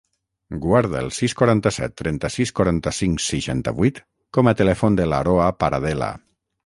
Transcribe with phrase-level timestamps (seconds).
[0.61, 4.01] Guarda el sis, quaranta-set, trenta-sis, quaranta-cinc, seixanta-vuit
[4.39, 6.09] com a telèfon de l'Aroa Paradela.